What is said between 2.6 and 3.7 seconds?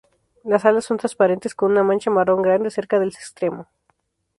cerca del extremo.